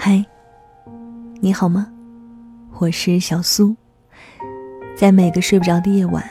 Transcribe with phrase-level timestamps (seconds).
[0.00, 0.24] 嗨，
[1.40, 1.88] 你好吗？
[2.78, 3.74] 我是小苏，
[4.96, 6.22] 在每个睡不着的夜晚，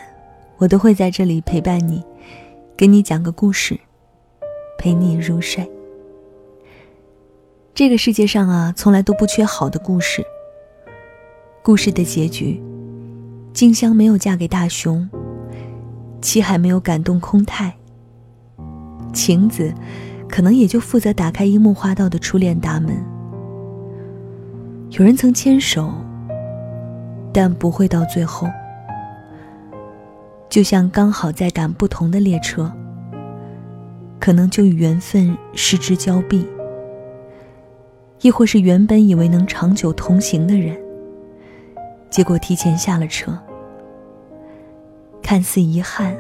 [0.56, 2.02] 我都会在这里陪伴你，
[2.78, 3.78] 给你讲个故事，
[4.78, 5.70] 陪你入睡。
[7.76, 10.24] 这个世界上啊，从来都不缺好的故事。
[11.62, 12.64] 故事的结局，
[13.52, 15.08] 静香没有嫁给大雄，
[16.22, 17.76] 七海没有感动空太，
[19.12, 19.74] 晴子
[20.30, 23.17] 可能也就负责打开樱木花道的初恋大门。
[24.92, 25.94] 有人曾牵手，
[27.34, 28.48] 但不会到最后。
[30.50, 32.72] 就像刚好在赶不同的列车，
[34.18, 36.48] 可能就与缘分失之交臂。
[38.22, 40.76] 亦或是原本以为能长久同行的人，
[42.10, 43.38] 结果提前下了车。
[45.22, 46.16] 看似遗憾，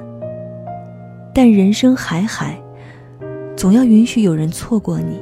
[1.34, 2.61] 但人生海海，
[3.55, 5.20] 总要允许有人错过你，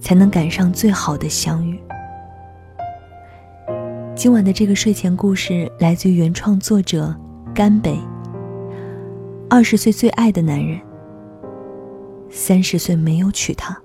[0.00, 1.80] 才能赶上最好的相遇。
[4.18, 7.14] 今晚的这个睡前故事来自于原创作者
[7.54, 7.96] 甘北。
[9.48, 10.76] 二十岁最爱的男人，
[12.28, 13.80] 三十岁没有娶她。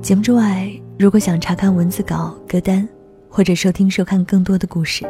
[0.00, 2.88] 节目之外，如果想查看文字稿、歌单，
[3.28, 5.04] 或者收听、收看更多的故事，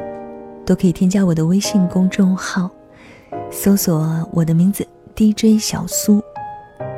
[0.64, 2.70] 都可以添加我的微信公众号，
[3.50, 4.82] 搜索我的名字
[5.14, 6.22] DJ 小苏，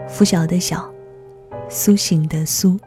[0.06, 0.88] 拂晓的晓，
[1.68, 2.78] 苏醒的苏。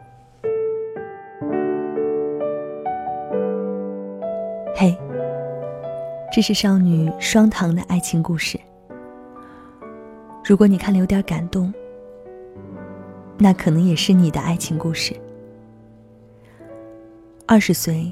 [6.34, 8.58] 这是少女双糖的爱情故事。
[10.42, 11.72] 如果你看了有点感动。
[13.38, 15.14] 那可能也是你的爱情故事。
[17.44, 18.10] 二十岁，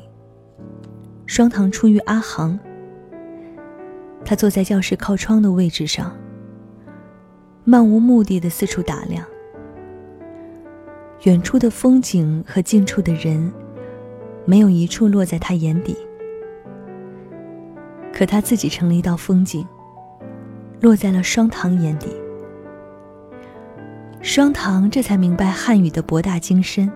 [1.24, 2.58] 双糖初遇阿航。
[4.24, 6.14] 他坐在教室靠窗的位置上，
[7.64, 9.24] 漫无目的的四处打量。
[11.22, 13.52] 远处的风景和近处的人，
[14.44, 15.96] 没有一处落在他眼底。
[18.12, 19.66] 可他自己成了一道风景，
[20.80, 22.08] 落在了双堂眼底。
[24.22, 26.90] 双堂这才明白汉语的博大精深。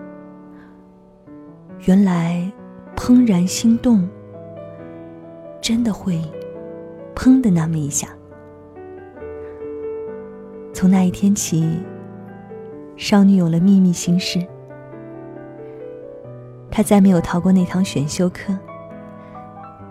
[1.85, 2.51] 原来，
[2.95, 4.07] 怦然心动，
[5.59, 6.21] 真的会，
[7.15, 8.09] 砰的那么一下。
[10.73, 11.79] 从那一天起，
[12.97, 14.45] 少女有了秘密心事。
[16.69, 18.55] 她再没有逃过那堂选修课，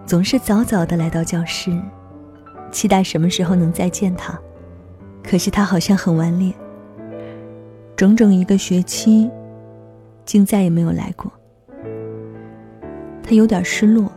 [0.06, 1.70] 总是早早的来到教室，
[2.70, 4.38] 期待什么时候能再见他。
[5.22, 6.52] 可惜他好像很顽劣。
[7.96, 9.30] 整整一个学期，
[10.26, 11.32] 竟再也没有来过。
[13.22, 14.12] 他有点失落。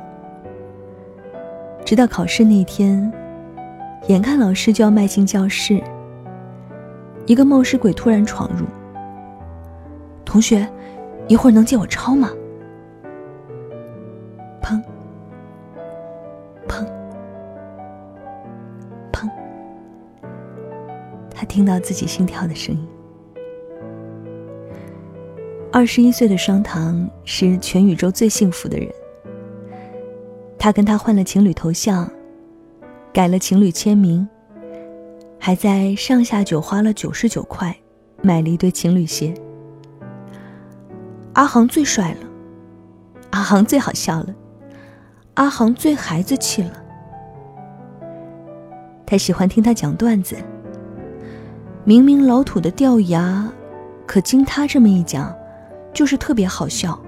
[1.86, 3.10] 直到考试那天，
[4.08, 5.82] 眼看老师就要迈进教室，
[7.26, 8.66] 一个冒失鬼突然闯入。
[10.26, 10.68] 同学，
[11.30, 12.30] 一会儿能借我抄吗？
[21.48, 22.88] 听到自己心跳的声音。
[25.72, 28.90] 二十一岁的双糖是全宇宙最幸福的人。
[30.58, 32.10] 他跟他换了情侣头像，
[33.14, 34.28] 改了情侣签名，
[35.40, 37.76] 还在上下九花了九十九块，
[38.22, 39.34] 买了一对情侣鞋。
[41.34, 42.28] 阿航最帅了，
[43.30, 44.34] 阿航最好笑了，
[45.36, 46.72] 阿航最孩子气了。
[49.06, 50.36] 他喜欢听他讲段子，
[51.88, 53.50] 明明老土的掉牙，
[54.06, 55.34] 可经他这么一讲。
[55.94, 57.00] 就是特别好笑。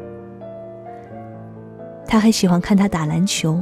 [2.07, 3.59] 他还喜欢看他打篮球。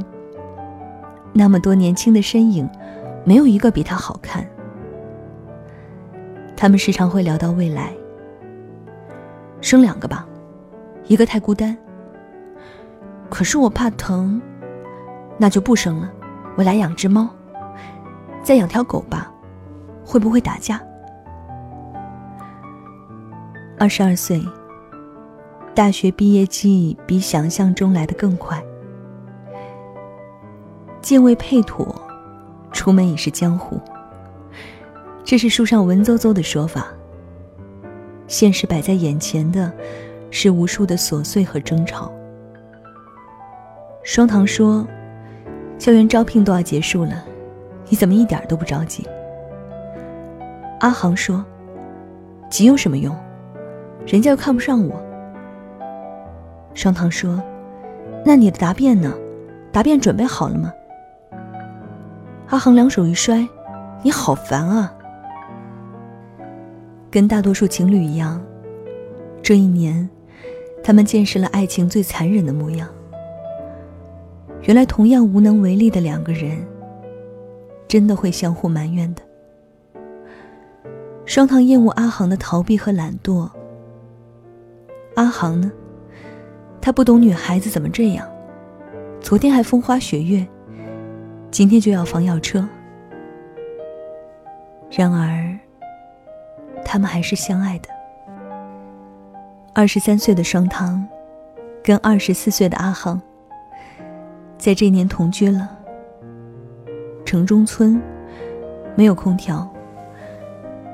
[1.32, 2.70] 那么多年轻的身影，
[3.24, 4.46] 没有一个比他好看。
[6.56, 7.92] 他们时常会聊到未来。
[9.60, 10.24] 生两个吧，
[11.08, 11.76] 一个太孤单。
[13.28, 14.40] 可是我怕疼，
[15.36, 16.08] 那就不生了。
[16.56, 17.28] 我来养只猫，
[18.40, 19.30] 再养条狗吧，
[20.04, 20.80] 会不会打架？
[23.78, 24.42] 二十二岁。
[25.72, 28.60] 大学毕业季比想象中来的更快，
[31.00, 31.94] 剑未配妥，
[32.72, 33.80] 出门已是江湖。
[35.22, 36.88] 这是书上文绉绉的说法。
[38.26, 39.72] 现实摆在眼前的，
[40.32, 42.12] 是无数的琐碎和争吵。
[44.02, 44.84] 双堂说
[45.78, 47.24] ：“校园招聘都要结束了，
[47.88, 49.06] 你怎么一点都不着急？”
[50.80, 51.44] 阿航说
[52.50, 53.16] ：“急有什么用？
[54.10, 55.00] 人家又看不上我。”
[56.74, 57.42] 双糖说
[58.24, 59.12] ：“那你的答辩呢？
[59.70, 60.72] 答辩准备好了吗？”
[62.48, 63.46] 阿航两手一摔
[64.02, 64.94] ：“你好烦啊！”
[67.10, 68.40] 跟大多数情侣一样，
[69.42, 70.08] 这一年，
[70.82, 72.88] 他们见识了爱情最残忍的模样。
[74.62, 76.58] 原来，同样无能为力的两个人，
[77.86, 79.22] 真的会相互埋怨的。
[81.24, 83.48] 双糖厌恶阿航的逃避和懒惰。
[85.18, 85.68] 阿航呢？
[86.80, 88.24] 他不懂女孩子怎么这样，
[89.20, 90.46] 昨天还风花雪月，
[91.50, 92.64] 今天就要房要车。
[94.92, 95.58] 然而，
[96.84, 97.88] 他们还是相爱的。
[99.74, 101.04] 二十三岁的双汤，
[101.82, 103.20] 跟二十四岁的阿航。
[104.56, 105.68] 在这年同居了。
[107.24, 108.00] 城中村
[108.94, 109.68] 没有空调，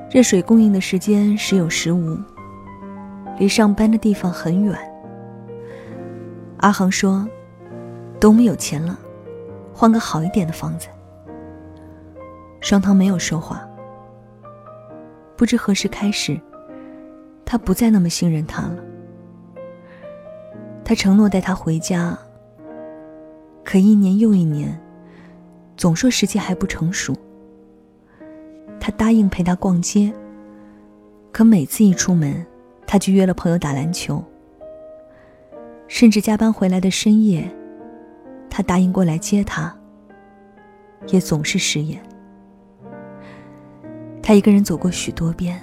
[0.09, 2.17] 热水供应的时间时有时无，
[3.37, 4.77] 离上班的地方很远。
[6.57, 7.27] 阿航说
[8.19, 8.97] ：“等我们有钱了，
[9.73, 10.87] 换个好一点的房子。”
[12.61, 13.67] 双汤没有说话。
[15.35, 16.39] 不知何时开始，
[17.43, 18.77] 他不再那么信任他了。
[20.83, 22.17] 他承诺带他回家。
[23.63, 24.79] 可一年又一年，
[25.75, 27.13] 总说时机还不成熟。
[28.79, 30.13] 他答应陪他逛街，
[31.31, 32.45] 可每次一出门，
[32.95, 34.23] 他去约了朋友打篮球。
[35.89, 37.45] 甚至加班回来的深夜，
[38.49, 39.77] 他答应过来接他，
[41.07, 42.01] 也总是食言。
[44.23, 45.61] 他一个人走过许多遍，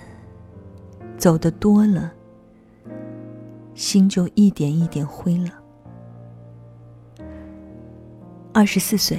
[1.16, 2.12] 走的多了，
[3.74, 5.52] 心就一点一点灰了。
[8.52, 9.18] 二十四岁，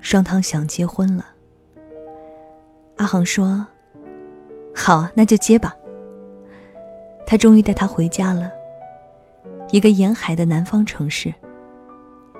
[0.00, 1.26] 双汤想结婚了。
[2.96, 3.64] 阿航说
[4.74, 5.72] ：“好，那就结吧。”
[7.26, 8.50] 他终于带她回家了，
[9.70, 11.34] 一个沿海的南方城市。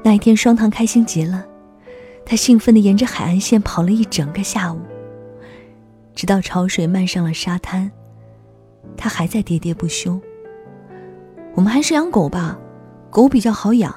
[0.04, 1.44] 那一天，双糖开心极了，
[2.24, 4.78] 他兴奋地沿着海岸线跑了一整个下午，
[6.14, 7.90] 直到潮水漫上了沙滩，
[8.96, 10.20] 他还在喋喋不休。
[11.54, 12.56] 我们还是养狗吧，
[13.10, 13.92] 狗比较好养。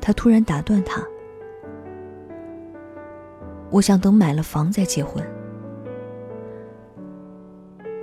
[0.00, 1.02] 他突然打断他
[3.70, 5.24] ：“我想等买了房再结婚。”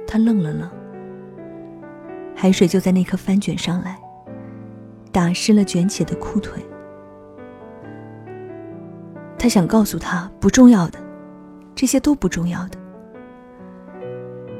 [0.07, 0.69] 他愣了愣，
[2.33, 3.99] 海水就在那刻翻卷上来，
[5.11, 6.63] 打湿了卷起的裤腿。
[9.37, 10.97] 他想告诉他不重要的，
[11.75, 12.79] 这些都不重要的。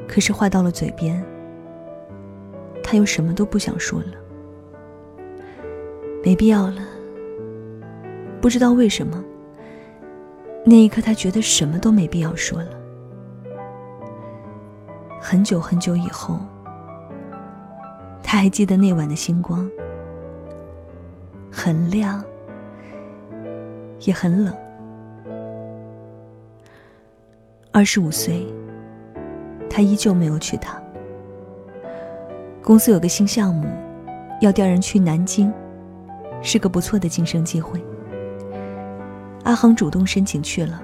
[0.06, 1.24] 可是话到了嘴边，
[2.82, 4.12] 他又什么都不想说了。
[6.22, 6.82] 没必要了。
[8.40, 9.22] 不知道为什么，
[10.64, 12.77] 那一刻他觉得什么都没必要说了。
[15.20, 16.38] 很久很久以后，
[18.22, 19.68] 他还记得那晚的星光，
[21.50, 22.22] 很亮，
[24.00, 24.54] 也很冷。
[27.72, 28.46] 二十五岁，
[29.68, 30.80] 他依旧没有娶她。
[32.62, 33.68] 公司有个新项目，
[34.40, 35.52] 要调人去南京，
[36.42, 37.82] 是个不错的晋升机会。
[39.44, 40.80] 阿恒主动申请去了，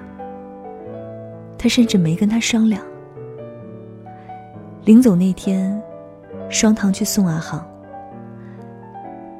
[1.57, 2.81] 他甚至没跟他商量。
[4.85, 5.81] 临走那天，
[6.47, 7.67] 双糖去送阿航。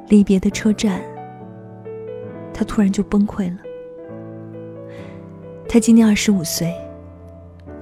[0.08, 1.00] 离别的车站，
[2.52, 3.58] 他突然就崩溃了。
[5.68, 6.74] 他今年二十五岁，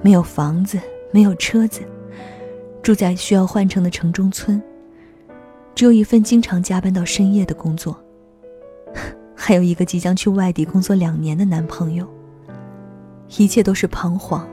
[0.03, 0.79] 没有房子，
[1.09, 1.81] 没有车子，
[2.83, 4.61] 住在需要换乘的城中村，
[5.73, 7.99] 只有一份经常加班到深夜的工作。
[9.35, 12.07] 还有一个即将去外地工作两年的男朋友，
[13.39, 14.47] 一切都是彷徨，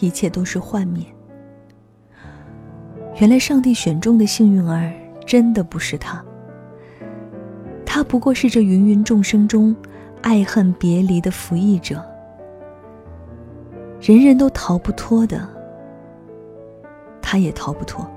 [0.00, 1.06] 一切都是幻灭。
[3.18, 4.92] 原来上帝选中的幸运儿
[5.24, 6.22] 真的不是他，
[7.84, 9.74] 他不过是这芸芸众生中
[10.22, 12.04] 爱恨别离的服役者，
[14.00, 15.48] 人人都逃不脱的，
[17.22, 18.08] 他也逃不脱。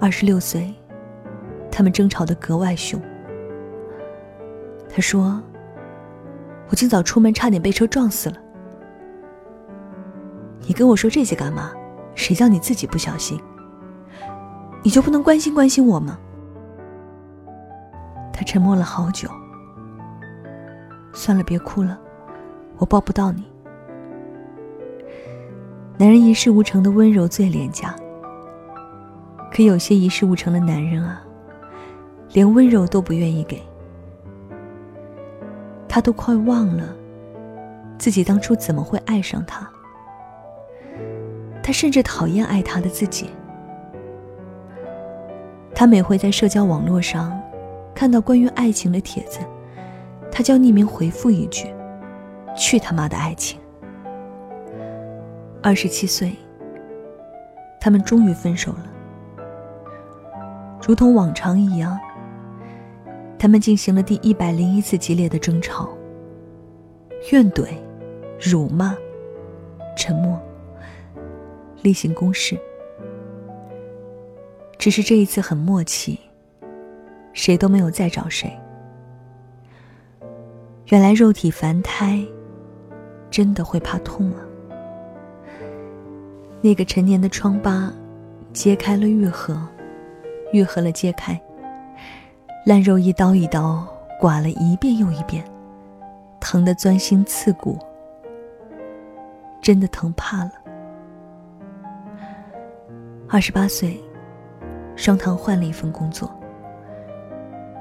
[0.00, 0.72] 二十六岁。
[1.68, 2.98] 他们争吵的格外凶。
[4.88, 5.42] 他说
[6.70, 8.36] ：“我今早出门差点被车撞死了。
[10.62, 11.70] 你跟我说这些干嘛？
[12.16, 13.40] 谁叫你自己不小心？
[14.82, 16.18] 你就不能关心关心我吗？”
[18.34, 19.28] 他沉默了好久。
[21.12, 21.98] 算了，别哭了，
[22.78, 23.44] 我抱不到你。
[25.96, 27.94] 男人一事无成的温柔最廉价，
[29.50, 31.22] 可有些一事无成的男人啊。
[32.32, 33.62] 连温柔都不愿意给，
[35.88, 36.94] 他都快忘了
[37.96, 39.66] 自己当初怎么会爱上他。
[41.66, 43.28] 他甚至讨厌爱他的自己。
[45.74, 47.36] 他每回在社交网络上
[47.92, 49.40] 看到关于爱情的帖子，
[50.30, 51.66] 他就匿名回复一句
[52.56, 53.58] ：“去他妈的爱情！”
[55.60, 56.36] 二十七岁，
[57.80, 58.86] 他们终于分手了。
[60.86, 61.98] 如同往常一样，
[63.36, 65.88] 他们进行了第一百零一次激烈的争吵。
[67.32, 67.66] 怨怼、
[68.38, 68.96] 辱骂、
[69.96, 70.40] 沉默、
[71.86, 72.58] 例行公事。
[74.76, 76.18] 只是这一次很默契，
[77.32, 78.52] 谁都没有再找谁。
[80.86, 82.20] 原来肉体凡胎，
[83.30, 84.42] 真的会怕痛啊！
[86.60, 87.92] 那个陈年的疮疤，
[88.52, 89.56] 揭开了愈合，
[90.52, 91.40] 愈合了揭开，
[92.64, 93.86] 烂肉一刀一刀
[94.20, 95.44] 刮了一遍又一遍。
[96.40, 97.78] 疼得钻心刺骨，
[99.62, 100.52] 真的疼怕了。
[103.28, 104.00] 二十八岁，
[104.94, 106.30] 双堂换了一份工作，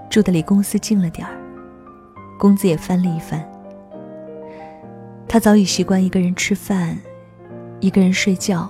[0.09, 1.37] 住的离公司近了点儿，
[2.39, 3.47] 工资也翻了一番。
[5.27, 6.97] 他早已习惯一个人吃饭，
[7.79, 8.67] 一个人睡觉，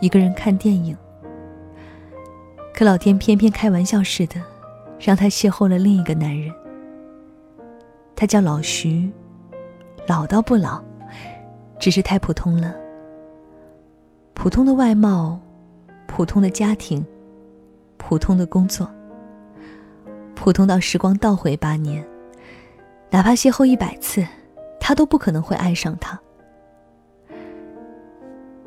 [0.00, 0.96] 一个人看电影。
[2.74, 4.42] 可老天偏偏开玩笑似的，
[4.98, 6.52] 让他邂逅了另一个男人。
[8.16, 9.08] 他叫老徐，
[10.08, 10.82] 老倒不老，
[11.78, 12.74] 只是太普通了。
[14.34, 15.38] 普通的外貌，
[16.14, 17.02] 普通的家庭，
[17.96, 18.86] 普通的工作，
[20.34, 22.06] 普通到时光倒回八年，
[23.10, 24.22] 哪怕邂逅一百次，
[24.78, 26.20] 他都不可能会爱上他。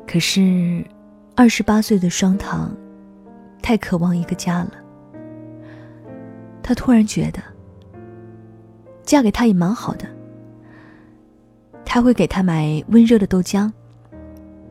[0.08, 0.84] 可是，
[1.36, 2.76] 二十八岁的双糖，
[3.62, 4.72] 太渴望一个家了。
[6.64, 7.40] 他突然觉得。
[9.04, 10.04] 嫁给他也蛮好的。
[11.84, 13.70] 他会给他买温热的豆浆，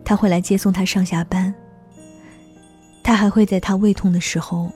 [0.04, 1.56] 他会来接送他上下班。
[3.16, 4.70] 他还会在他胃痛的时候，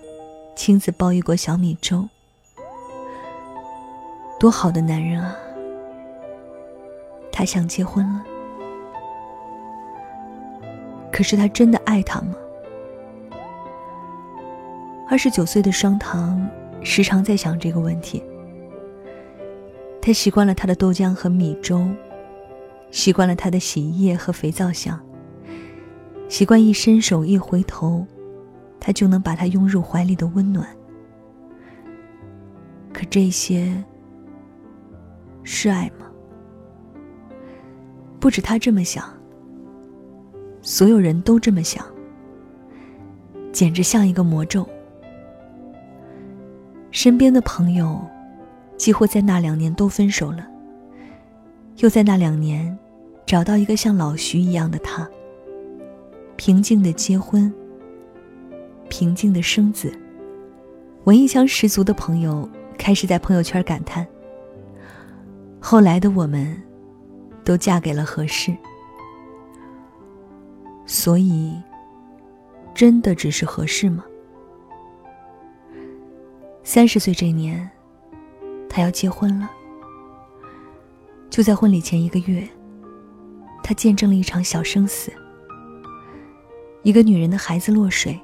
[0.56, 2.08] 亲自煲一锅小米粥。
[4.40, 5.36] 多好的男人啊！
[7.34, 8.24] 他想结婚了，
[11.12, 12.34] 可是他真的爱他吗？
[15.10, 16.50] 二十九岁的双糖
[16.82, 18.24] 时常在想这个问题。
[20.02, 21.86] 他习惯了他的豆浆和米粥，
[22.90, 24.98] 习惯了他的洗衣液和肥皂香，
[26.30, 28.08] 习惯一伸手一回头，
[28.80, 30.68] 他就能把他拥入怀里的温暖。
[32.94, 33.84] 可这些
[35.44, 36.06] 是爱吗？
[38.20, 39.06] 不止他这么想，
[40.62, 41.86] 所有人都这么想，
[43.52, 44.68] 简直像一个魔咒。
[46.92, 48.00] 身边的朋友。
[48.80, 50.48] 几乎在那两年都分手了，
[51.80, 52.80] 又在那两年
[53.26, 55.06] 找到一个像老徐一样的他。
[56.38, 57.54] 平静的结婚，
[58.90, 59.94] 平静的生子，
[61.06, 64.06] 文艺腔十足的朋友开始在朋友圈感叹
[65.62, 66.62] ：“后来的我们，
[67.44, 68.56] 都嫁给了合适。”
[70.86, 71.56] 所以，
[72.74, 74.04] 真的只是合适吗？
[76.64, 77.70] 三十岁这年。
[78.72, 79.50] 他要结婚了，
[81.28, 82.48] 就在婚礼前一个月，
[83.64, 85.12] 他见证了一场小生死。
[86.84, 88.18] 一个女人的孩子落水，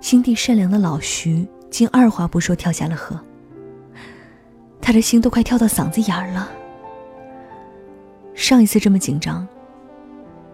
[0.00, 3.18] 心地善良的老徐竟二话不说跳下了河。
[4.80, 6.48] 他的心都快跳到嗓子眼儿了。
[8.34, 9.46] 上一次这么紧张，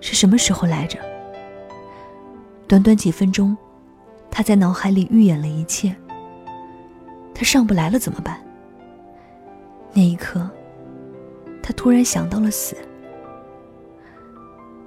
[0.00, 0.99] 是什么时候来着？
[2.66, 3.56] 短短几分钟，
[4.30, 5.94] 他在脑海里预演了一切。
[7.34, 8.40] 他上不来了怎么办？
[9.92, 10.49] 那一刻，
[11.62, 12.76] 他突然想到了死。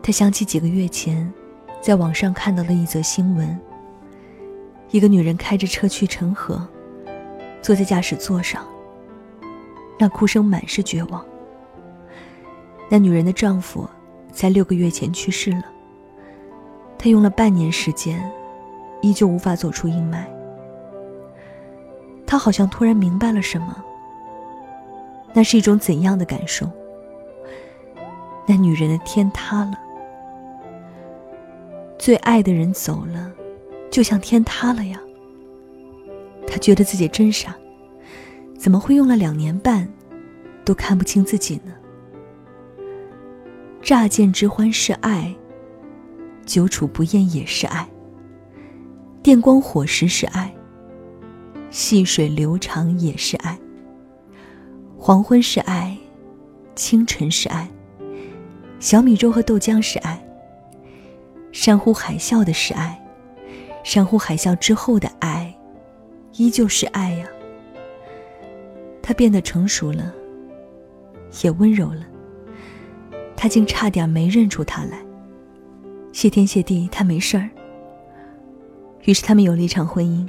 [0.02, 1.32] 他想起几个月前，
[1.82, 3.60] 在网上看到了一则新闻：
[4.96, 6.66] 一个女人开着车去陈河，
[7.62, 8.66] 坐在驾驶座上，
[10.00, 11.22] 那哭声满是绝望。
[12.90, 13.86] 那女人的丈夫
[14.32, 15.66] 在六个月前去世了，
[16.98, 18.32] 她用了半年时间，
[19.02, 20.24] 依旧无法走出阴霾。
[22.26, 23.76] 她好像突然明白了什么。
[25.34, 26.72] 那是一种怎样的感受？
[28.48, 29.78] 那女人的天塌了，
[32.00, 33.30] 最爱的人走了，
[33.90, 35.00] 就像天塌了呀。
[36.48, 37.56] 他觉得自己真傻，
[38.58, 39.88] 怎么会用了两年半，
[40.64, 41.74] 都看不清自己呢？
[43.82, 45.36] 乍见之欢是爱，
[46.46, 47.88] 久处不厌也是爱。
[49.22, 50.54] 电光火石是爱，
[51.70, 53.60] 细水流长也是爱。
[54.98, 55.96] 黄昏是爱，
[56.76, 57.70] 清晨是爱，
[58.80, 60.20] 小米粥和豆浆是爱。
[61.52, 63.00] 山呼海啸的是爱，
[63.86, 65.56] 山呼海啸之后的爱，
[66.34, 67.28] 依旧是爱呀。
[69.00, 70.12] 他变得成熟了，
[71.44, 72.04] 也温柔了。
[73.36, 74.98] 他竟差点没认出他来。
[76.12, 77.48] 谢天谢地，他没事儿。
[79.04, 80.28] 于是他们有了一场婚姻，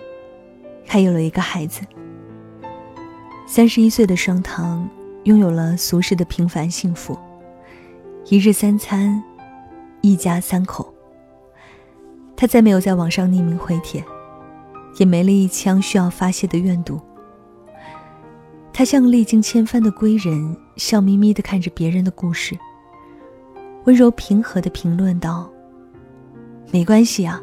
[0.86, 1.80] 还有了一个孩子。
[3.46, 4.86] 三十一岁的双糖
[5.24, 7.18] 拥有了俗世的平凡幸福，
[8.26, 9.24] 一日三餐，
[10.02, 10.92] 一家三口。
[12.36, 14.04] 他再没有在网上匿名回帖，
[14.98, 17.00] 也没了一腔需要发泄的怨毒。
[18.72, 22.54] 他像历经千帆的归人，笑眯眯的看着别人的故事，
[23.84, 25.50] 温柔平和的评论道
[26.70, 27.40] ：“没关系呀，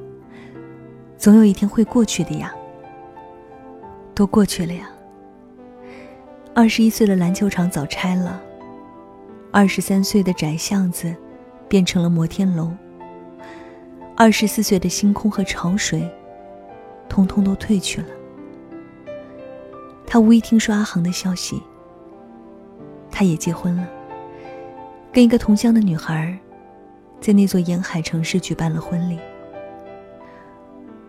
[1.17, 2.53] 总有一天会过去的呀，
[4.13, 4.87] 都过去了呀。”
[6.53, 8.39] 二十一岁的篮球场早拆了，
[9.51, 11.15] 二十三岁的窄巷子
[11.67, 12.71] 变成了摩天楼。
[14.15, 16.07] 二十四岁的星空和潮水，
[17.09, 18.07] 通通都退去了。
[20.05, 21.61] 他无意听说阿航的消息。
[23.09, 23.87] 他也结婚了，
[25.11, 26.37] 跟一个同乡的女孩，
[27.19, 29.19] 在那座沿海城市举办了婚礼。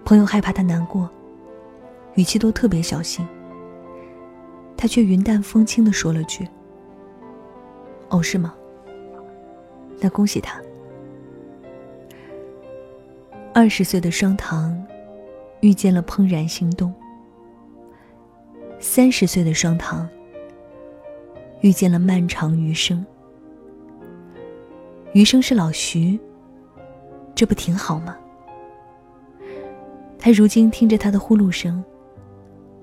[0.04, 1.08] 朋友害怕他难过，
[2.14, 3.26] 语气都特别小心。
[4.76, 6.46] 他却云淡风轻的说了句
[8.10, 8.54] ：“哦，是吗？
[10.00, 10.60] 那恭喜他。”
[13.56, 14.76] 二十岁的双糖，
[15.60, 16.92] 遇见了怦然心动；
[18.80, 20.08] 三十岁的双糖，
[21.60, 23.06] 遇见了漫长余生。
[25.12, 26.18] 余生是老徐，
[27.32, 28.16] 这不挺好吗？
[30.18, 31.82] 他如今听着他的呼噜声，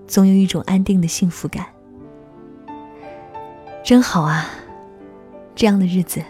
[0.08, 1.66] 总有一种安定的幸福感。
[3.84, 4.50] 真好啊，
[5.54, 6.24] 这样的日子，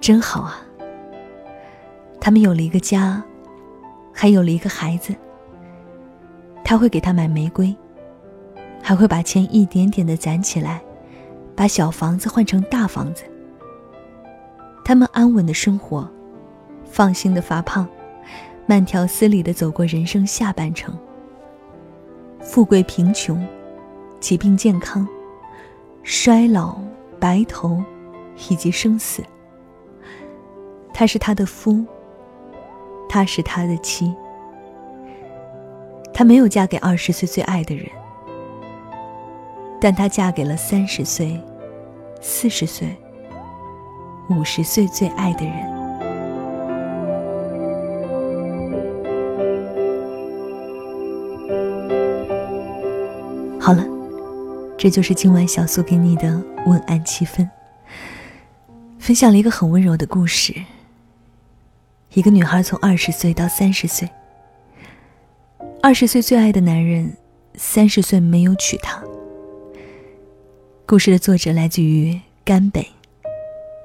[0.00, 0.64] 真好啊。
[2.20, 3.20] 他们有了一个家。
[4.12, 5.14] 还有了一个孩子，
[6.62, 7.74] 他会给他买玫瑰，
[8.82, 10.82] 还会把钱一点点的攒起来，
[11.56, 13.24] 把小房子换成大房子。
[14.84, 16.08] 他们安稳的生活，
[16.84, 17.88] 放心的发胖，
[18.66, 20.96] 慢条斯理的走过人生下半程。
[22.40, 23.44] 富贵贫穷，
[24.20, 25.06] 疾病健康，
[26.02, 26.80] 衰老
[27.18, 27.82] 白头，
[28.50, 29.22] 以及生死。
[30.92, 31.84] 他是他的夫。
[33.14, 34.10] 她是他的妻，
[36.14, 37.86] 她没有嫁给二十岁最爱的人，
[39.78, 41.38] 但她嫁给了三十岁、
[42.22, 42.88] 四十岁、
[44.30, 45.52] 五十岁最爱的人。
[53.60, 53.84] 好了，
[54.78, 57.46] 这就是今晚小苏给你的晚安七分，
[58.98, 60.54] 分享了一个很温柔的故事。
[62.14, 64.06] 一个女孩从二十岁到三十岁，
[65.82, 67.16] 二十岁最爱的男人，
[67.54, 69.02] 三十岁没有娶她。
[70.84, 72.86] 故事的作者来自于甘北，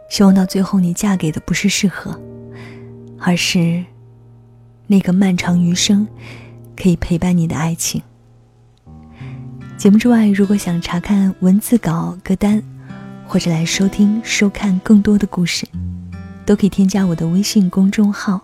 [0.09, 2.19] 希望到最后你嫁给的不是适合，
[3.17, 3.85] 而是
[4.87, 6.05] 那个漫长余生
[6.75, 8.01] 可以陪伴你的爱情。
[9.77, 12.61] 节目之外，如果想查看文字稿、歌单，
[13.25, 15.65] 或者来收听、收看更多的故事。
[16.47, 18.39] 都可以添加我的微信公众号，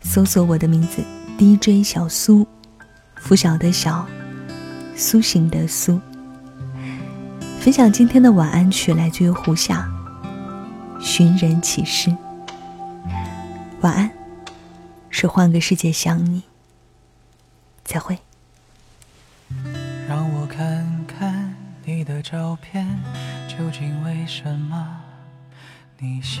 [0.00, 1.02] 搜索我的名字
[1.36, 2.46] DJ 小苏，
[3.16, 4.06] 拂晓的小，
[4.94, 6.00] 苏醒的苏。
[7.58, 9.90] 分享今天的晚安曲，来自于胡夏，
[11.04, 12.10] 《寻人启事》。
[13.80, 14.08] 晚安，
[15.10, 16.44] 是换个世界想你。
[17.82, 18.16] 再会。
[20.08, 22.86] 让我看看你的照片，
[23.48, 25.00] 究竟为什么
[25.98, 26.40] 你笑？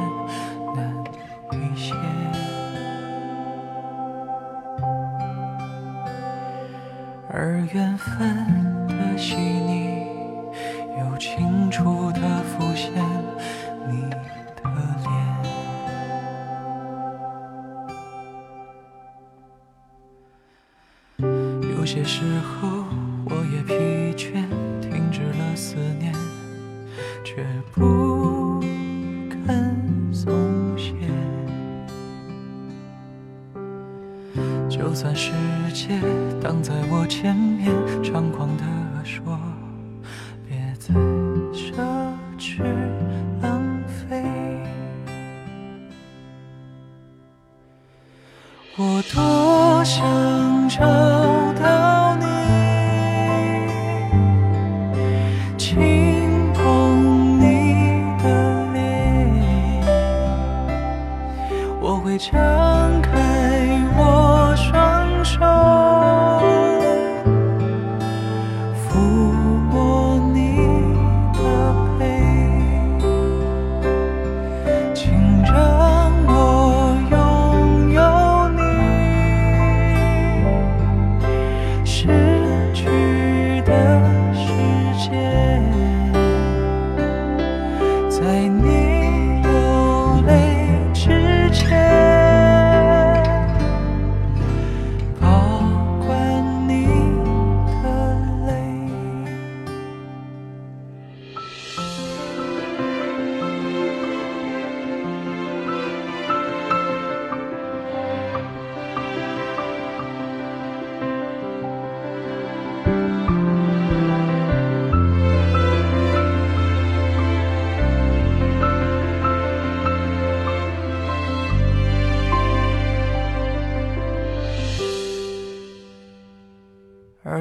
[7.73, 8.60] 缘分。
[34.81, 35.31] 就算世
[35.71, 35.89] 界
[36.41, 37.71] 挡在我前面，
[38.03, 38.63] 猖狂地
[39.05, 39.39] 说，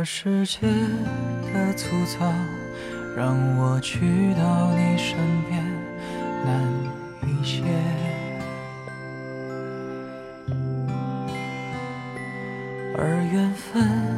[0.00, 0.60] 这世界
[1.52, 2.32] 的粗糙，
[3.14, 5.14] 让我去到你身
[5.46, 5.62] 边
[6.42, 6.58] 难
[7.28, 7.62] 一些。
[12.96, 14.09] 而缘分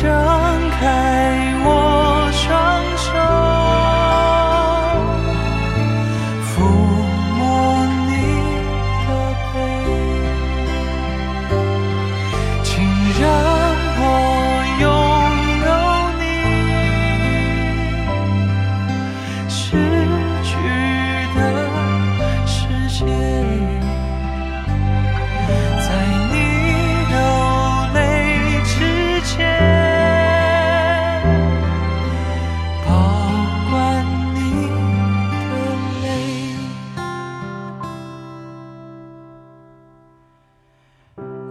[0.00, 1.77] 张开我。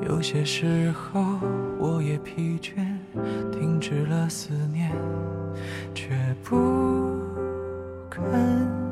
[0.08, 1.22] 有些时候
[1.78, 2.76] 我也疲倦，
[3.52, 4.90] 停止了思念，
[5.94, 6.56] 却不
[8.10, 8.24] 肯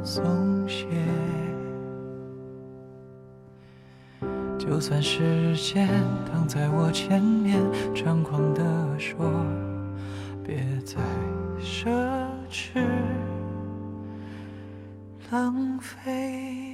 [0.03, 0.85] 松懈。
[4.57, 5.87] 就算时间
[6.29, 8.63] 挡在我前面，猖狂地
[8.99, 9.15] 说，
[10.43, 10.97] 别再
[11.61, 11.87] 奢
[12.51, 12.85] 侈
[15.31, 16.64] 浪费。